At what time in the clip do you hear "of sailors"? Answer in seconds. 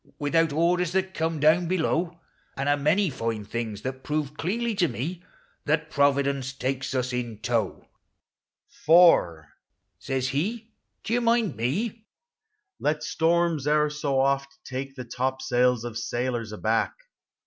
15.83-16.51